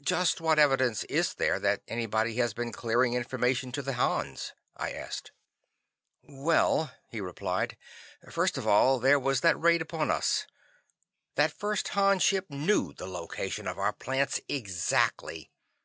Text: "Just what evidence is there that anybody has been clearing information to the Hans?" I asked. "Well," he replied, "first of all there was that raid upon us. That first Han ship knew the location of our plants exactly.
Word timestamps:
"Just 0.00 0.40
what 0.40 0.56
evidence 0.60 1.02
is 1.08 1.34
there 1.34 1.58
that 1.58 1.82
anybody 1.88 2.36
has 2.36 2.54
been 2.54 2.70
clearing 2.70 3.14
information 3.14 3.72
to 3.72 3.82
the 3.82 3.94
Hans?" 3.94 4.52
I 4.76 4.92
asked. 4.92 5.32
"Well," 6.22 6.92
he 7.10 7.20
replied, 7.20 7.76
"first 8.30 8.56
of 8.56 8.68
all 8.68 9.00
there 9.00 9.18
was 9.18 9.40
that 9.40 9.58
raid 9.60 9.82
upon 9.82 10.12
us. 10.12 10.46
That 11.34 11.50
first 11.50 11.88
Han 11.88 12.20
ship 12.20 12.46
knew 12.48 12.92
the 12.92 13.08
location 13.08 13.66
of 13.66 13.78
our 13.80 13.92
plants 13.92 14.40
exactly. 14.48 15.50